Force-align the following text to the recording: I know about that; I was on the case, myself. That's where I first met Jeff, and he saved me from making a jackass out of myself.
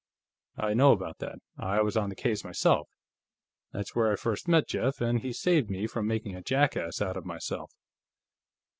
I 0.57 0.73
know 0.73 0.93
about 0.93 1.19
that; 1.19 1.37
I 1.59 1.83
was 1.83 1.95
on 1.95 2.09
the 2.09 2.15
case, 2.15 2.43
myself. 2.43 2.89
That's 3.71 3.93
where 3.95 4.11
I 4.11 4.15
first 4.15 4.47
met 4.47 4.67
Jeff, 4.67 4.99
and 4.99 5.19
he 5.19 5.31
saved 5.31 5.69
me 5.69 5.85
from 5.85 6.07
making 6.07 6.35
a 6.35 6.41
jackass 6.41 7.03
out 7.03 7.17
of 7.17 7.23
myself. 7.27 7.71